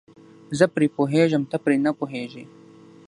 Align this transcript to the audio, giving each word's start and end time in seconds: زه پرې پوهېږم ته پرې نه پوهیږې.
زه 0.57 0.65
پرې 0.75 0.87
پوهېږم 0.97 1.43
ته 1.51 1.57
پرې 1.63 1.77
نه 1.85 1.91
پوهیږې. 1.99 2.43